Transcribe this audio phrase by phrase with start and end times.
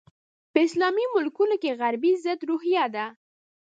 [0.51, 3.05] په اسلامي ملکونو کې غربي ضد روحیه ده.